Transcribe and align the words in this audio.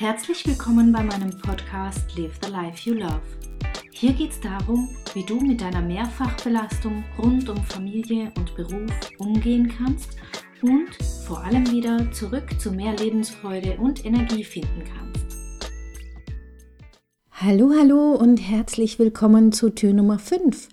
Herzlich 0.00 0.46
willkommen 0.46 0.92
bei 0.92 1.02
meinem 1.02 1.36
Podcast 1.40 2.16
Live 2.16 2.38
the 2.44 2.52
Life 2.52 2.88
You 2.88 2.94
Love. 2.94 3.20
Hier 3.90 4.12
geht 4.12 4.30
es 4.30 4.40
darum, 4.40 4.88
wie 5.12 5.24
du 5.24 5.40
mit 5.40 5.60
deiner 5.60 5.82
Mehrfachbelastung 5.82 7.02
rund 7.18 7.48
um 7.48 7.56
Familie 7.64 8.30
und 8.36 8.54
Beruf 8.54 8.92
umgehen 9.18 9.66
kannst 9.76 10.10
und 10.62 10.94
vor 11.26 11.42
allem 11.42 11.68
wieder 11.72 12.12
zurück 12.12 12.60
zu 12.60 12.70
mehr 12.70 12.94
Lebensfreude 12.96 13.76
und 13.78 14.04
Energie 14.04 14.44
finden 14.44 14.84
kannst. 14.84 15.36
Hallo, 17.32 17.72
hallo 17.76 18.12
und 18.12 18.36
herzlich 18.36 19.00
willkommen 19.00 19.50
zu 19.50 19.70
Tür 19.70 19.94
Nummer 19.94 20.20
5. 20.20 20.68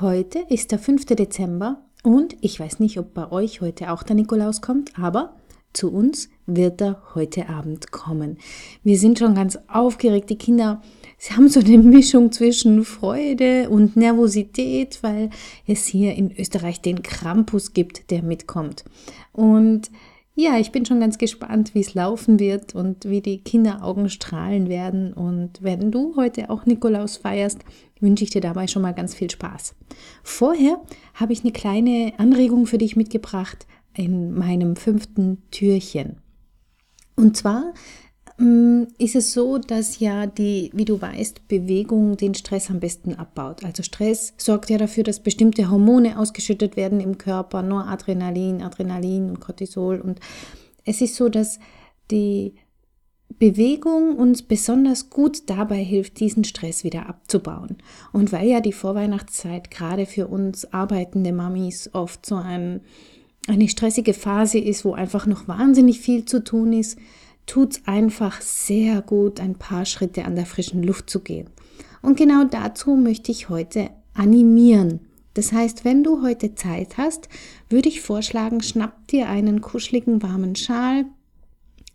Heute 0.00 0.38
ist 0.48 0.72
der 0.72 0.78
5. 0.78 1.04
Dezember 1.04 1.84
und 2.02 2.34
ich 2.40 2.58
weiß 2.58 2.80
nicht, 2.80 2.98
ob 2.98 3.12
bei 3.12 3.30
euch 3.30 3.60
heute 3.60 3.92
auch 3.92 4.02
der 4.02 4.16
Nikolaus 4.16 4.62
kommt, 4.62 4.98
aber 4.98 5.36
zu 5.72 5.92
uns 5.92 6.28
wird 6.46 6.80
er 6.80 7.02
heute 7.14 7.48
Abend 7.48 7.92
kommen. 7.92 8.38
Wir 8.82 8.98
sind 8.98 9.18
schon 9.18 9.34
ganz 9.34 9.58
aufgeregt. 9.68 10.30
Die 10.30 10.38
Kinder, 10.38 10.82
sie 11.16 11.34
haben 11.34 11.48
so 11.48 11.60
eine 11.60 11.78
Mischung 11.78 12.32
zwischen 12.32 12.84
Freude 12.84 13.70
und 13.70 13.96
Nervosität, 13.96 14.98
weil 15.02 15.30
es 15.66 15.86
hier 15.86 16.14
in 16.14 16.36
Österreich 16.36 16.80
den 16.80 17.02
Krampus 17.02 17.72
gibt, 17.72 18.10
der 18.10 18.22
mitkommt. 18.22 18.84
Und 19.32 19.90
ja, 20.34 20.58
ich 20.58 20.72
bin 20.72 20.86
schon 20.86 21.00
ganz 21.00 21.18
gespannt, 21.18 21.74
wie 21.74 21.80
es 21.80 21.94
laufen 21.94 22.38
wird 22.38 22.74
und 22.74 23.08
wie 23.08 23.20
die 23.20 23.42
Kinderaugen 23.42 24.08
strahlen 24.08 24.68
werden. 24.68 25.12
Und 25.12 25.62
wenn 25.62 25.90
du 25.90 26.16
heute 26.16 26.50
auch 26.50 26.66
Nikolaus 26.66 27.16
feierst, 27.16 27.58
wünsche 28.00 28.24
ich 28.24 28.30
dir 28.30 28.40
dabei 28.40 28.66
schon 28.66 28.82
mal 28.82 28.94
ganz 28.94 29.14
viel 29.14 29.30
Spaß. 29.30 29.74
Vorher 30.22 30.80
habe 31.14 31.32
ich 31.32 31.42
eine 31.42 31.52
kleine 31.52 32.14
Anregung 32.16 32.66
für 32.66 32.78
dich 32.78 32.96
mitgebracht 32.96 33.66
in 34.00 34.32
meinem 34.32 34.76
fünften 34.76 35.42
Türchen. 35.50 36.16
Und 37.16 37.36
zwar 37.36 37.74
ähm, 38.38 38.88
ist 38.98 39.14
es 39.14 39.32
so, 39.32 39.58
dass 39.58 39.98
ja 39.98 40.26
die, 40.26 40.70
wie 40.72 40.86
du 40.86 41.00
weißt, 41.00 41.46
Bewegung 41.48 42.16
den 42.16 42.34
Stress 42.34 42.70
am 42.70 42.80
besten 42.80 43.14
abbaut. 43.14 43.62
Also 43.62 43.82
Stress 43.82 44.32
sorgt 44.38 44.70
ja 44.70 44.78
dafür, 44.78 45.04
dass 45.04 45.20
bestimmte 45.20 45.70
Hormone 45.70 46.18
ausgeschüttet 46.18 46.76
werden 46.76 47.00
im 47.00 47.18
Körper, 47.18 47.62
Noradrenalin, 47.62 48.62
Adrenalin 48.62 49.28
und 49.28 49.40
Cortisol. 49.40 50.00
Und 50.00 50.18
es 50.86 51.02
ist 51.02 51.16
so, 51.16 51.28
dass 51.28 51.58
die 52.10 52.54
Bewegung 53.38 54.16
uns 54.16 54.42
besonders 54.42 55.10
gut 55.10 55.48
dabei 55.50 55.82
hilft, 55.84 56.20
diesen 56.20 56.44
Stress 56.44 56.84
wieder 56.84 57.06
abzubauen. 57.06 57.76
Und 58.12 58.32
weil 58.32 58.48
ja 58.48 58.60
die 58.60 58.72
Vorweihnachtszeit 58.72 59.70
gerade 59.70 60.06
für 60.06 60.26
uns 60.26 60.72
arbeitende 60.72 61.32
Mamis 61.32 61.90
oft 61.92 62.24
so 62.24 62.36
ein 62.36 62.80
eine 63.50 63.68
stressige 63.68 64.14
Phase 64.14 64.58
ist, 64.58 64.84
wo 64.84 64.92
einfach 64.92 65.26
noch 65.26 65.48
wahnsinnig 65.48 66.00
viel 66.00 66.24
zu 66.24 66.42
tun 66.42 66.72
ist, 66.72 66.98
tut 67.46 67.72
es 67.72 67.82
einfach 67.86 68.40
sehr 68.40 69.02
gut, 69.02 69.40
ein 69.40 69.56
paar 69.56 69.84
Schritte 69.84 70.24
an 70.24 70.36
der 70.36 70.46
frischen 70.46 70.82
Luft 70.82 71.10
zu 71.10 71.20
gehen. 71.20 71.48
Und 72.00 72.16
genau 72.16 72.44
dazu 72.44 72.96
möchte 72.96 73.32
ich 73.32 73.48
heute 73.48 73.90
animieren. 74.14 75.00
Das 75.34 75.52
heißt, 75.52 75.84
wenn 75.84 76.02
du 76.02 76.22
heute 76.22 76.54
Zeit 76.54 76.96
hast, 76.96 77.28
würde 77.68 77.88
ich 77.88 78.00
vorschlagen, 78.00 78.62
schnapp 78.62 79.06
dir 79.08 79.28
einen 79.28 79.60
kuscheligen 79.60 80.22
warmen 80.22 80.56
Schal, 80.56 81.04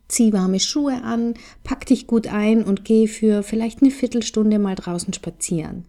zieh 0.08 0.34
warme 0.34 0.60
Schuhe 0.60 1.04
an, 1.04 1.34
pack 1.64 1.86
dich 1.86 2.08
gut 2.08 2.28
ein 2.28 2.64
und 2.64 2.86
geh 2.86 3.08
für 3.08 3.44
vielleicht 3.44 3.82
eine 3.82 3.92
Viertelstunde 3.92 4.60
mal 4.60 4.76
draußen 4.76 5.14
spazieren. 5.14 5.86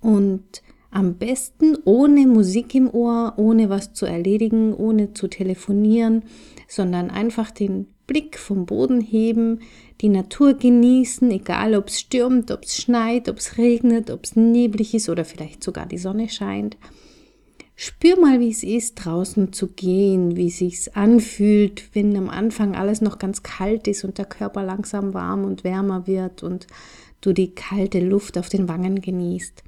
Und 0.00 0.62
am 0.90 1.14
besten 1.14 1.76
ohne 1.84 2.26
Musik 2.26 2.74
im 2.74 2.88
Ohr, 2.92 3.34
ohne 3.36 3.68
was 3.68 3.92
zu 3.92 4.06
erledigen, 4.06 4.72
ohne 4.74 5.12
zu 5.12 5.28
telefonieren, 5.28 6.22
sondern 6.66 7.10
einfach 7.10 7.50
den 7.50 7.86
Blick 8.06 8.38
vom 8.38 8.64
Boden 8.64 9.00
heben, 9.00 9.60
die 10.00 10.08
Natur 10.08 10.54
genießen, 10.54 11.30
egal 11.30 11.74
ob 11.74 11.88
es 11.88 12.00
stürmt, 12.00 12.50
ob 12.50 12.64
es 12.64 12.76
schneit, 12.76 13.28
ob 13.28 13.36
es 13.38 13.58
regnet, 13.58 14.10
ob 14.10 14.24
es 14.24 14.34
neblig 14.34 14.94
ist 14.94 15.08
oder 15.08 15.24
vielleicht 15.24 15.62
sogar 15.62 15.86
die 15.86 15.98
Sonne 15.98 16.28
scheint. 16.28 16.76
Spür 17.76 18.18
mal, 18.18 18.40
wie 18.40 18.50
es 18.50 18.64
ist, 18.64 18.96
draußen 18.96 19.52
zu 19.52 19.68
gehen, 19.68 20.36
wie 20.36 20.48
es 20.48 20.58
sich 20.58 20.96
anfühlt, 20.96 21.94
wenn 21.94 22.16
am 22.16 22.28
Anfang 22.28 22.74
alles 22.74 23.00
noch 23.02 23.18
ganz 23.18 23.44
kalt 23.44 23.86
ist 23.86 24.02
und 24.02 24.18
der 24.18 24.24
Körper 24.24 24.64
langsam 24.64 25.14
warm 25.14 25.44
und 25.44 25.62
wärmer 25.62 26.06
wird 26.08 26.42
und 26.42 26.66
du 27.20 27.32
die 27.32 27.54
kalte 27.54 28.00
Luft 28.00 28.36
auf 28.36 28.48
den 28.48 28.68
Wangen 28.68 29.00
genießt. 29.00 29.62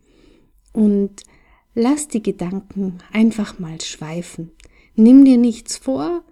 Und 0.72 1.22
lass 1.74 2.08
die 2.08 2.22
Gedanken 2.22 2.98
einfach 3.12 3.58
mal 3.58 3.80
schweifen. 3.80 4.52
Nimm 4.94 5.24
dir 5.24 5.38
nichts 5.38 5.76
vor, 5.76 6.22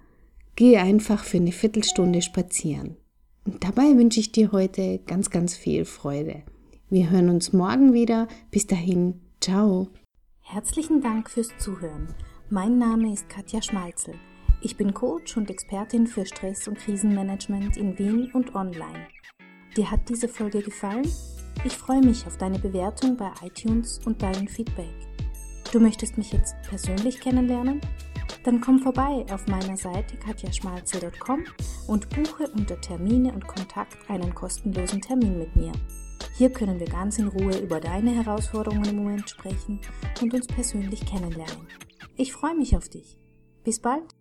geh 0.56 0.76
einfach 0.78 1.24
für 1.24 1.38
eine 1.38 1.52
Viertelstunde 1.52 2.22
spazieren. 2.22 2.96
Und 3.44 3.64
dabei 3.64 3.96
wünsche 3.96 4.20
ich 4.20 4.32
dir 4.32 4.52
heute 4.52 5.00
ganz, 5.06 5.30
ganz 5.30 5.56
viel 5.56 5.84
Freude. 5.84 6.42
Wir 6.90 7.10
hören 7.10 7.28
uns 7.28 7.52
morgen 7.52 7.92
wieder. 7.92 8.28
Bis 8.50 8.66
dahin, 8.66 9.20
ciao. 9.40 9.88
Herzlichen 10.40 11.00
Dank 11.00 11.30
fürs 11.30 11.50
Zuhören. 11.58 12.14
Mein 12.50 12.78
Name 12.78 13.12
ist 13.12 13.28
Katja 13.28 13.60
Schmalzel. 13.60 14.14
Ich 14.60 14.76
bin 14.76 14.92
Coach 14.92 15.36
und 15.36 15.50
Expertin 15.50 16.06
für 16.06 16.26
Stress- 16.26 16.66
und 16.66 16.78
Krisenmanagement 16.78 17.76
in 17.76 17.98
Wien 17.98 18.30
und 18.32 18.54
online. 18.54 19.06
Dir 19.76 19.90
hat 19.90 20.08
diese 20.08 20.28
Folge 20.28 20.62
gefallen? 20.62 21.06
Ich 21.64 21.76
freue 21.76 22.00
mich 22.00 22.24
auf 22.26 22.36
deine 22.36 22.58
Bewertung 22.58 23.16
bei 23.16 23.30
iTunes 23.42 24.00
und 24.04 24.22
dein 24.22 24.46
Feedback. 24.46 24.94
Du 25.72 25.80
möchtest 25.80 26.16
mich 26.16 26.32
jetzt 26.32 26.54
persönlich 26.62 27.20
kennenlernen? 27.20 27.80
Dann 28.44 28.60
komm 28.60 28.78
vorbei 28.78 29.26
auf 29.32 29.46
meiner 29.48 29.76
Seite 29.76 30.16
katjaschmalzel.com 30.16 31.44
und 31.88 32.08
buche 32.10 32.48
unter 32.56 32.80
Termine 32.80 33.32
und 33.32 33.46
Kontakt 33.46 33.98
einen 34.08 34.34
kostenlosen 34.34 35.00
Termin 35.00 35.38
mit 35.38 35.56
mir. 35.56 35.72
Hier 36.36 36.50
können 36.50 36.78
wir 36.78 36.86
ganz 36.86 37.18
in 37.18 37.26
Ruhe 37.26 37.58
über 37.58 37.80
deine 37.80 38.12
Herausforderungen 38.12 38.88
im 38.90 38.96
Moment 38.96 39.28
sprechen 39.28 39.80
und 40.22 40.32
uns 40.32 40.46
persönlich 40.46 41.04
kennenlernen. 41.04 41.66
Ich 42.16 42.32
freue 42.32 42.54
mich 42.54 42.76
auf 42.76 42.88
dich. 42.88 43.18
Bis 43.64 43.80
bald! 43.80 44.17